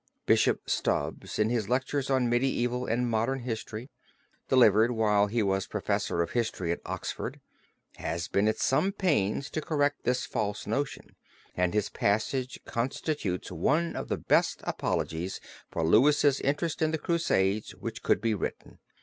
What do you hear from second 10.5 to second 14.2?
notion, and his passage constitutes one of the